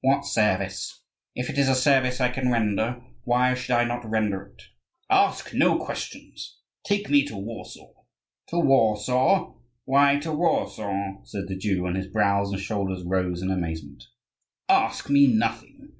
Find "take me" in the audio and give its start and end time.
6.86-7.26